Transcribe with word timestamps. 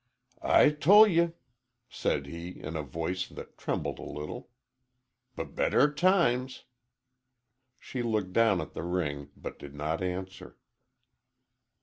"I 0.41 0.71
tol' 0.71 1.05
ye," 1.05 1.33
said 1.87 2.25
he, 2.25 2.49
in 2.49 2.75
a 2.75 2.81
voice 2.81 3.27
that 3.27 3.55
trembled 3.59 3.99
a 3.99 4.01
little. 4.01 4.49
"B 5.35 5.43
better 5.43 5.93
times." 5.93 6.63
She 7.77 8.01
looked 8.01 8.33
down 8.33 8.61
at 8.61 8.73
the 8.73 8.81
ring, 8.81 9.29
but 9.37 9.59
did 9.59 9.75
not 9.75 10.01
answer. 10.01 10.57